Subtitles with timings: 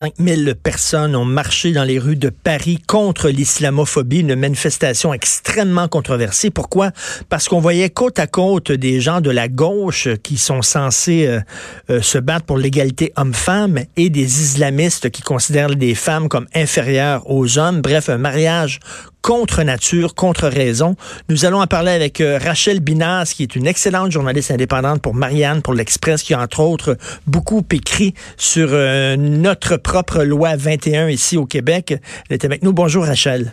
[0.00, 6.50] 5000 personnes ont marché dans les rues de Paris contre l'islamophobie, une manifestation extrêmement controversée.
[6.50, 6.92] Pourquoi?
[7.28, 11.40] Parce qu'on voyait côte à côte des gens de la gauche qui sont censés euh,
[11.90, 17.28] euh, se battre pour l'égalité homme-femme et des islamistes qui considèrent les femmes comme inférieures
[17.28, 17.80] aux hommes.
[17.80, 18.78] Bref, un mariage
[19.28, 20.96] contre nature, contre raison.
[21.28, 25.14] Nous allons en parler avec euh, Rachel Binas, qui est une excellente journaliste indépendante pour
[25.14, 26.96] Marianne, pour l'Express, qui a entre autres
[27.26, 28.70] beaucoup écrit sur
[29.18, 31.94] notre propre loi 21 ici au Québec.
[32.30, 32.72] Elle est avec nous.
[32.72, 33.52] Bonjour Rachel.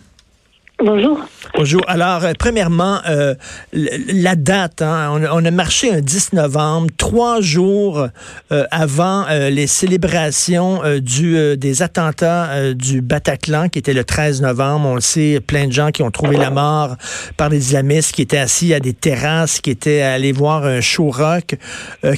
[0.83, 1.25] Bonjour.
[1.55, 1.81] Bonjour.
[1.87, 3.33] Alors, euh, premièrement, euh,
[3.71, 8.09] la date, hein, on, a marché un 10 novembre, trois jours
[8.51, 14.89] euh, avant les célébrations du, des attentats du Bataclan, qui était le 13 novembre.
[14.89, 16.97] On le sait, plein de gens qui ont trouvé la mort
[17.37, 21.09] par les islamistes, qui étaient assis à des terrasses, qui étaient allés voir un show
[21.09, 21.55] rock.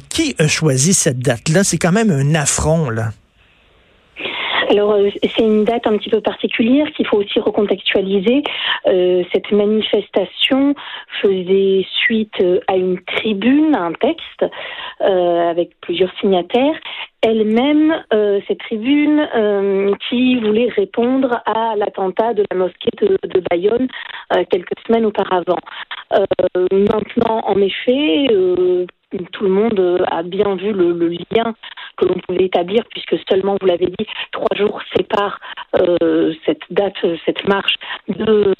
[0.09, 1.63] qui a choisi cette date-là?
[1.63, 3.11] C'est quand même un affront, là.
[4.69, 8.43] Alors euh, c'est une date un petit peu particulière qu'il faut aussi recontextualiser.
[8.87, 10.75] Euh, cette manifestation
[11.21, 14.45] faisait suite euh, à une tribune, à un texte
[14.99, 16.75] avec plusieurs signataires.
[17.21, 18.03] Elle-même,
[18.47, 19.27] cette tribune
[20.09, 23.87] qui voulait répondre à l'attentat de la mosquée de, de Bayonne
[24.49, 25.59] quelques semaines auparavant.
[26.71, 28.27] maintenant, en effet,
[29.31, 31.55] tout le monde a bien vu le, lien
[31.97, 35.39] que l'on pouvait établir, puisque seulement, vous l'avez dit, trois jours séparent
[35.75, 37.75] euh, cette date, cette marche
[38.07, 38.53] de,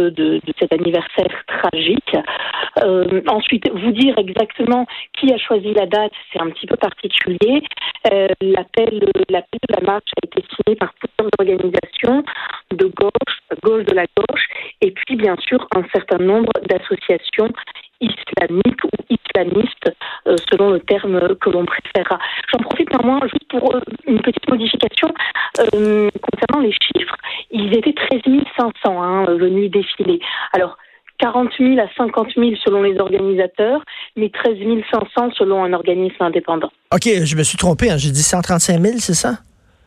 [0.59, 2.15] cet anniversaire tragique.
[2.83, 4.85] Euh, ensuite, vous dire exactement
[5.17, 7.63] qui a choisi la date, c'est un petit peu particulier.
[8.11, 12.23] Euh, l'appel, l'appel de la marche a été signé par plusieurs organisations
[12.71, 14.47] de gauche, gauche de la gauche,
[14.81, 17.51] et puis bien sûr un certain nombre d'associations
[17.99, 19.96] islamiques ou islamistes, euh,
[20.51, 22.19] selon le terme que l'on préférera.
[22.51, 25.13] J'en profite néanmoins juste pour euh, une petite modification
[25.59, 27.15] euh, concernant les chiffres.
[27.51, 28.21] Ils étaient 13
[28.57, 30.19] 500 hein, venus défiler.
[30.53, 30.77] Alors,
[31.19, 33.83] 40 000 à 50 000 selon les organisateurs,
[34.15, 34.57] mais 13
[34.91, 36.71] 500 selon un organisme indépendant.
[36.93, 37.97] OK, je me suis trompé, hein.
[37.97, 39.39] j'ai dit 135 000, c'est ça?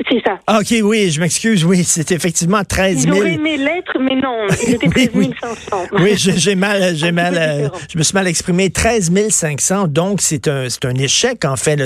[0.08, 0.38] C'est ça.
[0.46, 1.64] Ah, OK, oui, je m'excuse.
[1.64, 3.16] Oui, c'est effectivement 13 000.
[3.16, 5.86] J'aurais aimé l'être, mais non, c'était 13 500.
[5.92, 8.70] oui, j'ai mal, j'ai mal, euh, je me suis mal exprimé.
[8.70, 11.78] 13 500, donc c'est un, un échec, en fait.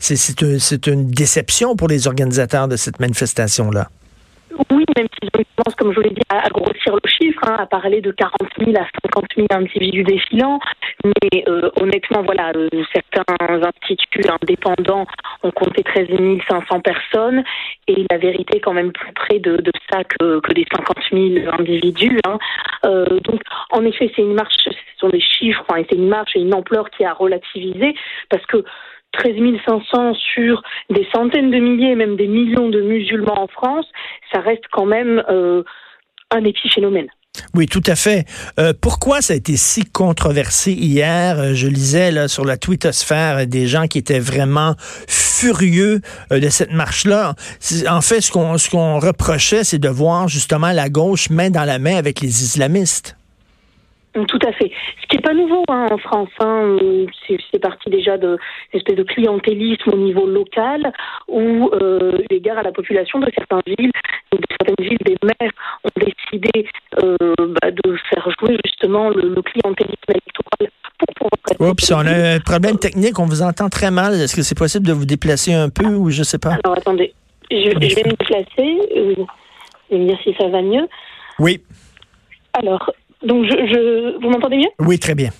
[0.00, 3.88] C'est une déception pour les organisateurs de cette manifestation-là.
[4.70, 7.66] Oui, même s'ils commencent, comme je vous l'ai dit, à, grossir le chiffre, hein, à
[7.66, 10.58] parler de 40 000 à 50 000 individus défilants.
[11.04, 15.06] Mais euh, honnêtement, voilà, euh, certains instituts indépendants
[15.42, 16.08] ont compté 13
[16.48, 17.44] 500 personnes
[17.86, 21.48] et la vérité quand même plus près de, de ça que, que des 50 000
[21.58, 22.18] individus.
[22.26, 22.38] Hein.
[22.84, 23.40] Euh, donc,
[23.70, 26.54] en effet, c'est une marche, ce sont des chiffres, hein, c'est une marche et une
[26.54, 27.94] ampleur qui a relativisé
[28.28, 28.64] parce que
[29.12, 29.34] 13
[29.66, 33.86] 500 sur des centaines de milliers, même des millions de musulmans en France,
[34.32, 35.62] ça reste quand même euh,
[36.30, 37.08] un épiphénomène.
[37.54, 38.26] Oui, tout à fait.
[38.58, 41.38] Euh, pourquoi ça a été si controversé hier?
[41.38, 44.74] Euh, je lisais là, sur la twittosphère des gens qui étaient vraiment
[45.08, 46.00] furieux
[46.30, 47.34] de cette marche-là.
[47.88, 51.64] En fait, ce qu'on ce qu'on reprochait, c'est de voir justement la gauche main dans
[51.64, 53.16] la main avec les islamistes.
[54.12, 54.72] Tout à fait.
[55.02, 56.76] Ce qui n'est pas nouveau hein, en France, hein,
[57.28, 58.38] c'est parti déjà d'une
[58.72, 60.92] espèce de clientélisme au niveau local
[61.28, 63.92] où euh, l'égard à la population de certaines villes,
[64.32, 65.52] de certaines villes, des maires
[65.84, 66.68] ont décidé
[67.02, 71.70] euh, bah, de faire jouer justement le, clientélisme électoral pour pouvoir...
[71.70, 74.14] Oups, on a un problème technique, on vous entend très mal.
[74.14, 76.56] Est-ce que c'est possible de vous déplacer un peu ou je sais pas?
[76.64, 77.14] Alors attendez,
[77.48, 79.14] je, je vais me déplacer euh,
[79.90, 80.88] et me dire si ça va mieux.
[81.38, 81.60] Oui.
[82.54, 82.90] Alors,
[83.22, 84.70] donc, je, je vous m'entendez mieux?
[84.80, 85.30] Oui, très bien.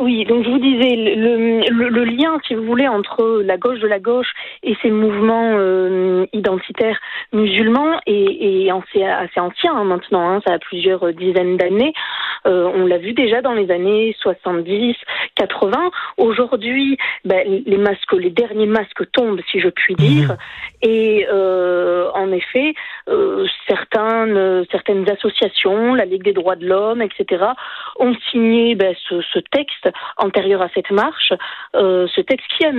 [0.00, 3.86] Oui, donc je vous disais, le, le, lien, si vous voulez, entre la gauche de
[3.86, 6.98] la gauche et ces mouvements euh, identitaires
[7.34, 8.12] musulmans est,
[8.64, 11.92] est assez, assez ancien hein, maintenant, hein, ça a plusieurs dizaines d'années.
[12.46, 14.96] Euh, on l'a vu déjà dans les années 70,
[15.36, 15.90] 80.
[16.16, 20.36] Aujourd'hui, ben, les masques, les derniers masques tombent, si je puis dire, mmh.
[20.82, 22.74] et euh, en effet,
[23.08, 27.44] euh, certaines, certaines associations, la Ligue des droits de l'homme, etc.,
[27.98, 31.32] ont signé ben, ce, ce texte antérieure à cette marche,
[31.74, 32.72] euh, ce texte qui, a,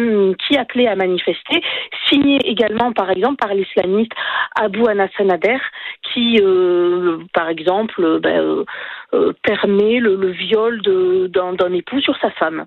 [0.47, 1.61] qui appelait à manifester,
[2.07, 4.11] signé également par exemple par l'islamiste
[4.55, 5.09] Abu Anas
[6.13, 8.65] qui, euh, par exemple, ben,
[9.13, 12.65] euh, permet le, viol d'un époux sur sa femme.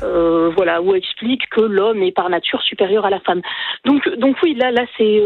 [0.00, 3.42] Voilà, ou explique que l'homme est par nature supérieur à la femme.
[3.84, 5.20] Donc, donc oui, là, là, c'est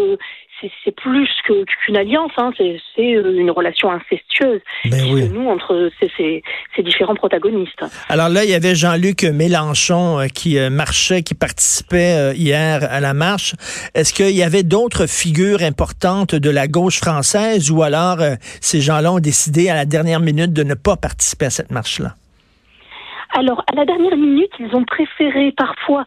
[0.84, 5.28] c'est plus qu'une alliance, hein, c'est une relation incestueuse ben oui.
[5.28, 6.42] nous entre ces,
[6.74, 7.84] ces, différents protagonistes.
[8.08, 13.54] Alors là, il y avait Jean-Luc Mélenchon qui marchait, qui participait hier à la marche.
[13.94, 18.18] Est-ce qu'il y avait d'autres figures importantes de la gauche française ou alors
[18.60, 22.14] ces gens-là ont décidé à la dernière minute de ne pas participer à cette marche-là?
[23.30, 26.04] Alors, à la dernière minute, ils ont préféré parfois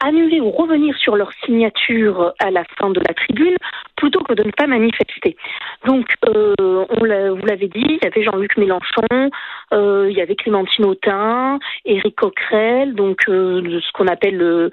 [0.00, 3.56] annuler ou revenir sur leur signature à la fin de la tribune
[3.96, 5.36] plutôt que de ne pas manifester.
[5.84, 9.30] Donc, euh, on vous l'avez dit, il y avait Jean-Luc Mélenchon,
[9.72, 14.70] euh, il y avait Clémentine Autain, Éric Coquerel, donc euh, ce qu'on appelle euh,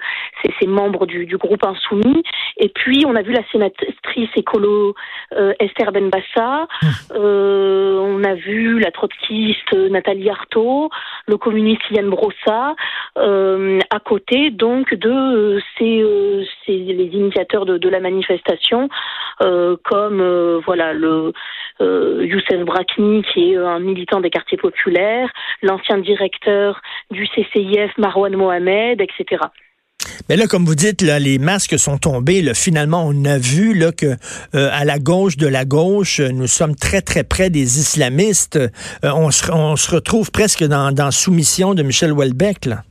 [0.60, 2.22] ces, membres du, du, groupe Insoumis.
[2.58, 3.96] Et puis, on a vu la sénatrice
[4.36, 4.94] écolo
[5.32, 7.16] euh, Esther Benbassa, mmh.
[7.16, 10.90] on a vu la trotskiste Nathalie Arthaud,
[11.26, 12.74] le communiste Yann Brossa,
[13.16, 16.04] à côté donc de ces,
[16.64, 18.88] ces les initiateurs de, de la manifestation
[19.42, 21.32] euh, comme euh, voilà le
[21.80, 25.30] euh, Youssef Brakni, qui est un militant des quartiers populaires,
[25.62, 26.80] l'ancien directeur
[27.10, 29.42] du CCIF, Marwan Mohamed, etc.
[30.28, 32.52] Mais là, comme vous dites, les masques sont tombés.
[32.54, 34.16] Finalement, on a vu là, que
[34.52, 38.58] à la gauche de la gauche, nous sommes très, très près des islamistes.
[39.02, 42.66] on, se, on, se, retrouve presque dans, dans soumission de Michel Houellebecq.
[42.66, 42.84] Là.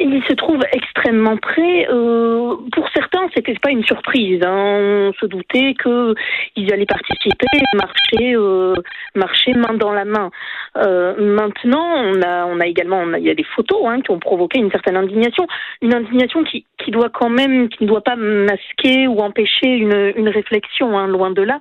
[0.00, 1.86] Il se trouve extrêmement près.
[1.88, 4.40] Euh, pour certains, c'était pas une surprise.
[4.44, 5.10] Hein.
[5.10, 8.74] On se doutait qu'ils allaient participer, marcher, euh,
[9.14, 10.30] marcher main dans la main.
[10.78, 14.18] Euh, maintenant, on a, on a également, il y a des photos hein, qui ont
[14.18, 15.46] provoqué une certaine indignation,
[15.80, 20.12] une indignation qui, qui doit quand même, qui ne doit pas masquer ou empêcher une,
[20.16, 21.60] une réflexion, hein, loin de là.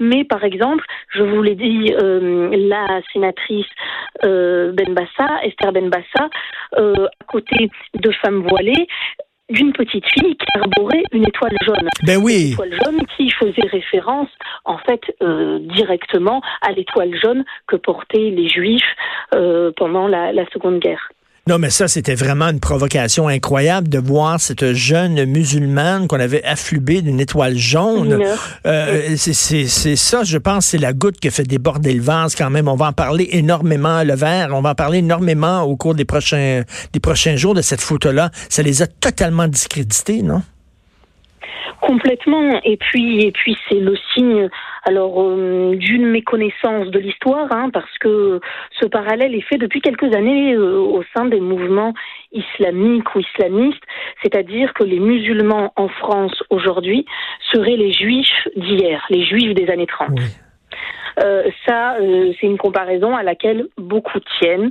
[0.00, 3.66] Mais par exemple, je vous l'ai dit, euh, la sénatrice
[4.24, 6.30] euh, Benbassa, Esther Benbassa,
[6.78, 8.86] euh, à côté de femmes voilées,
[9.50, 11.88] d'une petite fille qui arborait une étoile jaune.
[12.06, 12.46] Ben oui.
[12.46, 14.30] Une étoile jaune qui faisait référence,
[14.64, 18.82] en fait, euh, directement à l'étoile jaune que portaient les Juifs
[19.34, 21.10] euh, pendant la, la Seconde Guerre.
[21.46, 26.42] Non, mais ça, c'était vraiment une provocation incroyable de voir cette jeune musulmane qu'on avait
[26.42, 28.18] afflubée d'une étoile jaune.
[28.64, 32.66] Euh, c'est ça, je pense, c'est la goutte qui fait déborder le vase quand même.
[32.66, 36.06] On va en parler énormément, le verre, on va en parler énormément au cours des
[36.06, 36.62] prochains,
[36.94, 38.30] des prochains jours de cette photo-là.
[38.48, 40.42] Ça les a totalement discrédités, non?
[41.80, 42.60] Complètement.
[42.64, 44.48] Et puis, et puis c'est le signe
[44.84, 48.40] alors euh, d'une méconnaissance de l'histoire, hein, parce que
[48.80, 51.94] ce parallèle est fait depuis quelques années euh, au sein des mouvements
[52.32, 53.82] islamiques ou islamistes,
[54.22, 57.06] c'est-à-dire que les musulmans en France aujourd'hui
[57.52, 60.20] seraient les juifs d'hier, les juifs des années 30.
[61.22, 64.70] Euh, ça, euh, c'est une comparaison à laquelle beaucoup tiennent,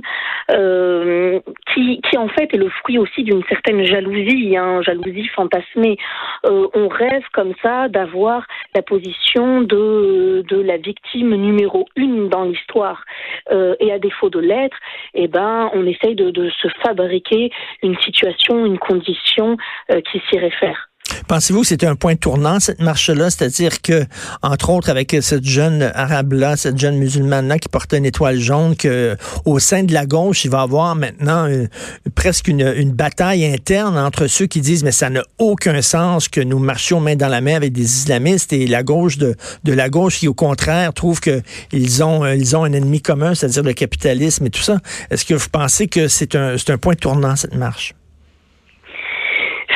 [0.50, 1.40] euh,
[1.72, 5.96] qui, qui en fait est le fruit aussi d'une certaine jalousie, hein, jalousie fantasmée.
[6.44, 13.04] on rêve comme ça d'avoir la position de, de la victime numéro une dans l'histoire.
[13.50, 14.76] et à défaut de l'être,
[15.14, 17.50] eh ben, on essaye de, de, se fabriquer
[17.82, 19.56] une situation, une condition
[19.88, 20.88] qui s'y réfère.
[21.28, 23.30] Pensez-vous que c'était un point tournant, cette marche-là?
[23.30, 24.04] C'est-à-dire que,
[24.42, 29.16] entre autres, avec cette jeune arabe-là, cette jeune musulmane-là qui portait une étoile jaune, que
[29.44, 31.66] au sein de la gauche, il va y avoir maintenant euh,
[32.14, 36.58] presque une, bataille interne entre ceux qui disent, mais ça n'a aucun sens que nous
[36.58, 39.34] marchions main dans la main avec des islamistes et la gauche de,
[39.64, 43.62] la gauche qui, au contraire, trouve qu'ils ont, euh, ils ont un ennemi commun, c'est-à-dire
[43.62, 44.78] le capitalisme et tout ça.
[45.10, 47.94] Est-ce que vous pensez que c'est un, un point tournant, cette marche?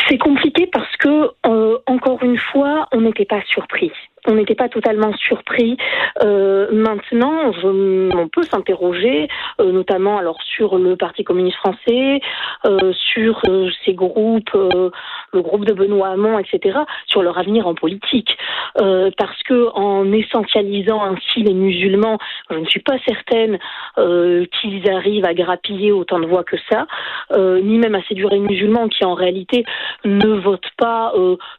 [0.08, 0.18] C'est
[1.88, 3.92] encore une fois, on n'était pas surpris
[4.26, 5.76] on n'était pas totalement surpris.
[6.22, 9.28] Euh, maintenant, on peut s'interroger,
[9.60, 12.20] euh, notamment alors sur le Parti communiste français,
[12.66, 13.40] euh, sur
[13.84, 18.36] ces groupes, le groupe de Benoît Hamon, etc., sur leur avenir en politique,
[18.74, 22.18] parce que en essentialisant ainsi les musulmans,
[22.50, 23.58] je ne suis pas certaine
[23.96, 26.86] qu'ils arrivent à grappiller autant de voix que ça,
[27.36, 29.64] ni même à séduire les musulmans qui en réalité
[30.04, 31.12] ne votent pas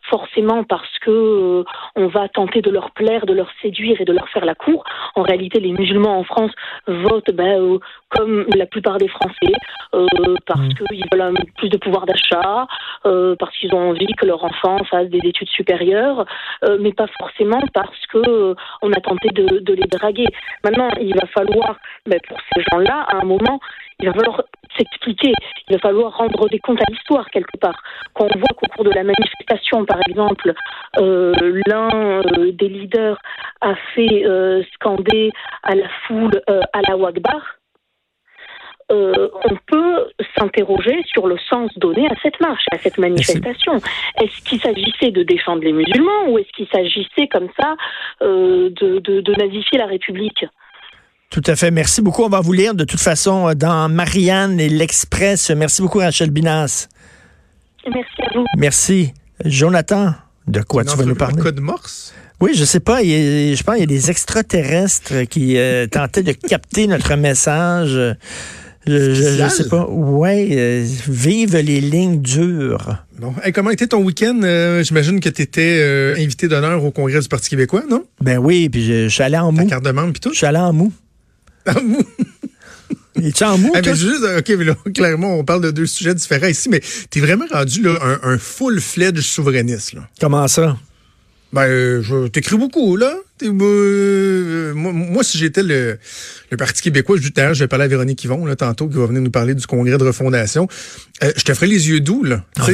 [0.09, 1.63] forcément parce que
[1.95, 4.83] on va tenter de leur plaire, de leur séduire et de leur faire la cour.
[5.15, 6.51] En réalité, les musulmans en France
[6.87, 7.79] votent ben, euh,
[8.09, 9.53] comme la plupart des Français,
[9.93, 10.05] euh,
[10.45, 10.73] parce mmh.
[10.73, 12.67] qu'ils veulent plus de pouvoir d'achat,
[13.05, 16.25] euh, parce qu'ils ont envie que leur enfant fasse des études supérieures,
[16.79, 20.27] mais pas forcément parce que on a tenté de, de, les draguer.
[20.63, 23.59] Maintenant, il va falloir, ben, pour ces gens-là, à un moment,
[23.99, 24.43] il va falloir
[24.77, 25.33] s'expliquer,
[25.67, 27.81] il va falloir rendre des comptes à l'histoire quelque part.
[28.13, 30.53] Quand on voit qu'au cours de la manifestation, par exemple,
[30.99, 33.17] euh, l'un euh, des leaders
[33.61, 35.31] a fait euh, scander
[35.63, 37.59] à la foule à la Wagbar,
[38.91, 43.73] euh, on peut s'interroger sur le sens donné à cette marche, à cette manifestation.
[44.19, 47.75] Est-ce qu'il s'agissait de défendre les musulmans ou est-ce qu'il s'agissait comme ça
[48.23, 50.43] euh, de, de, de nazifier la République?
[51.29, 51.71] Tout à fait.
[51.71, 52.23] Merci beaucoup.
[52.23, 55.51] On va vous lire de toute façon dans Marianne et l'Express.
[55.51, 56.87] Merci beaucoup, Rachel Binas.
[57.85, 58.45] Merci à vous.
[58.57, 59.13] Merci.
[59.45, 60.13] Jonathan,
[60.47, 61.41] de quoi tu vas nous parler?
[61.41, 62.13] code morse?
[62.41, 63.01] Oui, je sais pas.
[63.03, 67.99] je pense qu'il y a des extraterrestres qui euh, tentaient de capter notre message.
[68.87, 69.85] Je, ne sais pas.
[69.87, 72.95] Ouais, euh, vive les lignes dures.
[73.19, 73.33] Bon.
[73.53, 74.39] comment était ton week-end?
[74.43, 78.05] Euh, j'imagine que tu étais invité d'honneur au Congrès du Parti québécois, non?
[78.21, 79.63] Ben oui, puis je, suis allé en mou.
[79.63, 80.31] Ta carte de membre, puis tout?
[80.31, 80.93] Je suis allé en mou.
[81.83, 82.03] Mou?
[83.21, 83.71] Es-tu en mou?
[83.75, 87.19] Ah, juste, OK, mais là, clairement, on parle de deux sujets différents ici, mais tu
[87.19, 89.93] es vraiment rendu là, un, un full-fledged souverainiste.
[89.93, 90.07] Là.
[90.19, 90.77] Comment ça?
[91.51, 93.11] Ben, euh, je t'écris beaucoup, là.
[93.41, 95.97] Euh, moi, si j'étais le,
[96.51, 99.07] le, Parti québécois, je, d'ailleurs, je vais parler à Véronique Yvon, là, tantôt, qui va
[99.07, 100.67] venir nous parler du congrès de refondation.
[101.23, 102.43] Euh, je te ferais les yeux doux, là.
[102.63, 102.73] sais,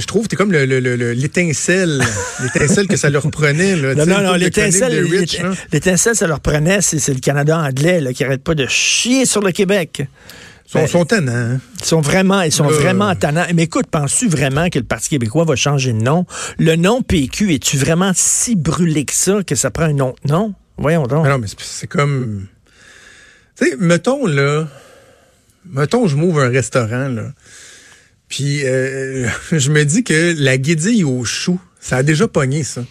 [0.00, 2.04] je trouve que t'es comme l'étincelle,
[2.42, 3.94] l'étincelle que ça leur prenait, là.
[3.94, 5.04] Non, non, non, l'étincelle,
[5.72, 9.40] l'étincelle, ça leur prenait, c'est le Canada anglais, là, qui arrête pas de chier sur
[9.40, 10.02] le Québec.
[10.74, 11.32] Ils sont, tannants.
[11.32, 11.60] Hein?
[11.80, 13.46] Ils sont vraiment, ils sont vraiment tannants.
[13.54, 16.26] Mais écoute, penses-tu vraiment que le Parti québécois va changer de nom?
[16.58, 20.54] Le nom PQ, es-tu vraiment si brûlé que ça que ça prend un autre nom?
[20.78, 21.26] Voyons donc.
[21.26, 22.46] non, mais c'est comme...
[23.56, 24.66] Tu sais, mettons, là...
[25.64, 27.32] Mettons, je m'ouvre un restaurant, là.
[28.28, 32.82] Puis euh, je me dis que la guédille au chou, ça a déjà pogné, ça.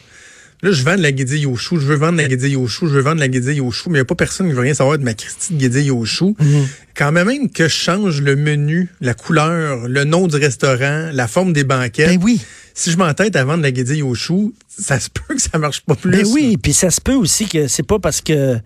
[0.64, 2.68] Là, je vends de la guédille au chou, je veux vendre de la guédille au
[2.68, 4.48] chou, je veux vendre de la guédille au chou, mais il n'y a pas personne
[4.48, 6.36] qui veut rien savoir de ma Christine guédille au chou.
[6.40, 6.68] Mhm.
[6.96, 11.54] Quand même que je change le menu, la couleur, le nom du restaurant, la forme
[11.54, 12.10] des banquettes.
[12.10, 12.42] Ben oui.
[12.76, 15.58] Si je m'entête à vendre de la guédille au chou, ça se peut que ça
[15.58, 16.12] marche pas plus.
[16.12, 18.60] Ben oui, puis ça se peut aussi que c'est pas parce que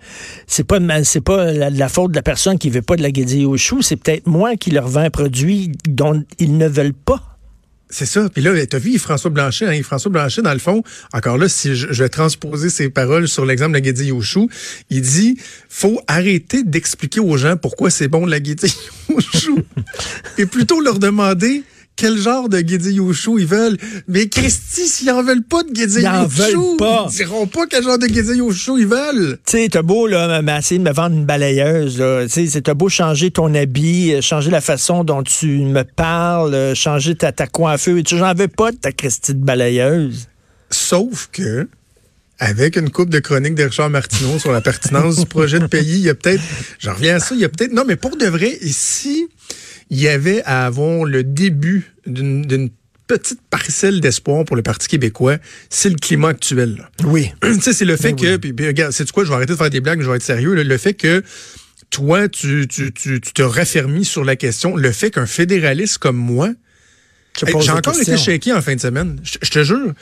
[0.47, 3.45] c'est pas c'est pas la, faute de la personne qui veut pas de la guédille
[3.45, 7.34] au chou, c'est peut-être moi qui leur vends un produit dont ils ne veulent pas.
[7.97, 8.27] C'est ça.
[8.27, 9.67] Puis là, tu as vu François Blanchet.
[9.67, 9.81] Hein?
[9.81, 10.83] François Blanchet, dans le fond,
[11.13, 14.49] encore là, si je, vais transposer ses paroles sur l'exemple de la guédille au chou,
[14.89, 15.37] il dit
[15.69, 18.73] faut arrêter d'expliquer aux gens pourquoi c'est bon la guédille
[19.07, 19.59] au chou
[20.37, 21.63] et plutôt leur demander
[21.95, 23.77] quel genre de guédille au chou ils veulent?
[24.07, 27.07] Mais Christy, s'ils en veulent pas de guédille au chou, pas.
[27.09, 29.37] ils diront pas quel genre de guédille au chou ils veulent.
[29.45, 32.03] Tu sais, t'as beau là, essayer de me vendre une balayeuse.
[32.31, 36.53] Tu sais, t'as beau changer ton habit, euh, changer la façon dont tu me parles,
[36.53, 38.01] euh, changer ta, ta coiffure.
[38.05, 40.27] J'en veux pas de ta Christy de balayeuse.
[40.69, 41.67] Sauf que
[42.39, 45.99] avec une coupe de chronique de Richard Martineau sur la pertinence du projet de pays,
[45.99, 46.43] il y a peut-être,
[46.79, 49.27] j'en reviens à ça, il y a peut-être, non, mais pour de vrai, ici,
[49.89, 52.69] il y avait à avoir le début d'une
[53.07, 55.37] petite parcelle d'espoir pour le Parti québécois,
[55.69, 56.89] c'est le climat actuel.
[57.03, 57.31] Oui.
[57.41, 59.57] tu sais, c'est le fait ben que, puis, regarde, c'est quoi, je vais arrêter de
[59.57, 61.23] faire des blagues, je vais être sérieux, le fait que
[61.91, 66.17] toi, tu, tu, tu, tu te raffermis sur la question, le fait qu'un fédéraliste comme
[66.17, 66.49] moi,
[67.37, 69.93] j'ai encore été shaké en fin de semaine, je te jure.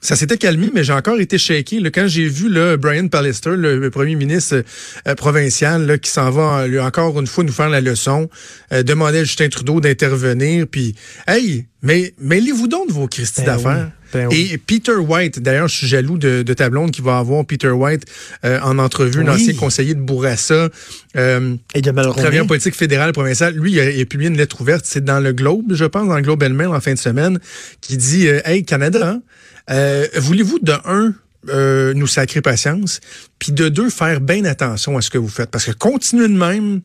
[0.00, 1.80] Ça s'était calmé, mais j'ai encore été shaké.
[1.80, 4.62] Là, quand j'ai vu là, Brian Pallister, le, premier ministre
[5.06, 8.28] euh, provincial, là, qui s'en va encore une fois nous faire la leçon,
[8.72, 10.94] euh, demander à Justin Trudeau d'intervenir, puis
[11.26, 13.90] hey, mais mêlez-vous donc de vos Christie ben d'affaires.
[14.12, 17.44] Ben Et Peter White, d'ailleurs, je suis jaloux de, de ta blonde qui va avoir
[17.44, 18.04] Peter White
[18.44, 20.70] euh, en entrevue, l'ancien conseiller de Bourassa,
[21.16, 23.54] euh, et de travailleur politique fédéral provincial.
[23.54, 26.22] Lui, il a, publié une lettre ouverte, c'est dans le Globe, je pense, dans le
[26.22, 27.38] Globe Mail en fin de semaine,
[27.80, 29.20] qui dit Hey, Canada, hein,
[29.70, 31.14] euh, voulez-vous de un
[31.48, 33.00] euh, nous sacrer patience,
[33.38, 36.36] puis de deux faire bien attention à ce que vous faites, parce que continuez de
[36.36, 36.80] même,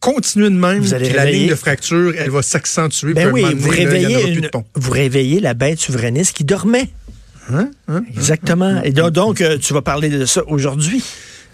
[0.00, 3.12] continuez de même, vous allez la ligne de fracture, elle va s'accentuer.
[3.12, 4.40] Ben oui, vous réveillez,
[4.74, 6.88] vous réveillez la bête souverainiste qui dormait.
[7.52, 7.70] Hein?
[7.88, 8.02] Hein?
[8.16, 8.82] Exactement.
[8.82, 11.04] Et donc, euh, tu vas parler de ça aujourd'hui.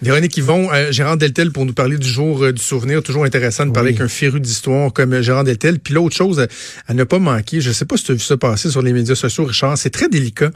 [0.02, 3.02] Véronique Yvon, euh, Gérard Deltel pour nous parler du jour euh, du souvenir.
[3.02, 5.78] Toujours intéressant de parler avec un féru d'histoire comme euh, Gérard Deltel.
[5.78, 6.46] Puis l'autre chose
[6.86, 8.82] à, ne pas manquer, je ne sais pas si tu as vu ça passer sur
[8.82, 10.50] les médias sociaux, Richard, c'est très délicat.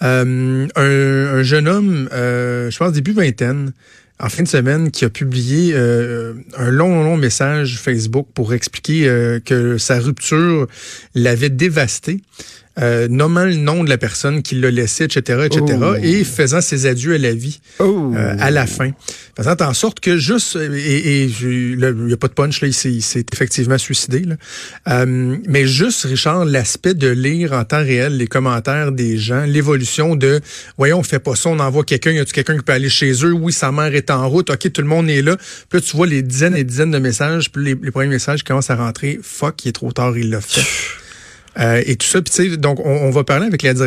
[0.00, 3.72] un, jeune homme, je pense début vingtaine,
[4.20, 9.76] en fin de semaine, qui a publié un long, long message Facebook pour expliquer que
[9.76, 10.66] sa rupture
[11.14, 12.20] l'avait dévasté
[12.80, 16.86] euh, nommant le nom de la personne qui l'a laissé, etc., etc., et faisant ses
[16.86, 18.90] adieux à la vie euh, à la fin.
[19.36, 23.26] Faisant en sorte que juste, et, il n'y a pas de punch, là, il s'est
[23.32, 24.36] effectivement suicidé, là.
[24.88, 30.16] Euh, mais juste, Richard, l'aspect de lire en temps réel les commentaires des gens, l'évolution
[30.16, 30.40] de,
[30.76, 33.12] voyons, on fait pas ça, on envoie quelqu'un, y a-tu quelqu'un qui peut aller chez
[33.24, 33.32] eux?
[33.32, 35.36] Oui, sa mère est en route, ok, tout le monde est là.
[35.68, 38.42] Puis là, tu vois les dizaines et dizaines de messages, puis les, les premiers messages
[38.42, 40.62] commencent à rentrer, fuck, il est trop tard, il l'a fait.
[41.58, 43.86] Euh, et tout ça, puis donc on, va parler avec la directrice